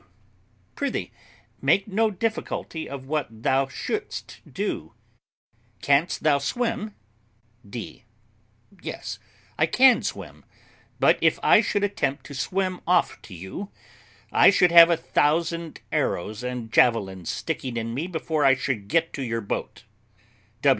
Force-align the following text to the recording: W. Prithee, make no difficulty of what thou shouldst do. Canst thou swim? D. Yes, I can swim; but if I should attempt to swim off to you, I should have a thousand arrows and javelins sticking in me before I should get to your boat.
W. 0.03 0.09
Prithee, 0.73 1.11
make 1.61 1.87
no 1.87 2.09
difficulty 2.09 2.89
of 2.89 3.05
what 3.05 3.43
thou 3.43 3.67
shouldst 3.67 4.41
do. 4.51 4.95
Canst 5.83 6.23
thou 6.23 6.39
swim? 6.39 6.95
D. 7.69 8.05
Yes, 8.81 9.19
I 9.59 9.67
can 9.67 10.01
swim; 10.01 10.43
but 10.99 11.19
if 11.21 11.37
I 11.43 11.61
should 11.61 11.83
attempt 11.83 12.25
to 12.25 12.33
swim 12.33 12.81
off 12.87 13.21
to 13.21 13.35
you, 13.35 13.69
I 14.31 14.49
should 14.49 14.71
have 14.71 14.89
a 14.89 14.97
thousand 14.97 15.81
arrows 15.91 16.41
and 16.43 16.73
javelins 16.73 17.29
sticking 17.29 17.77
in 17.77 17.93
me 17.93 18.07
before 18.07 18.43
I 18.43 18.55
should 18.55 18.87
get 18.87 19.13
to 19.13 19.21
your 19.21 19.41
boat. 19.41 19.83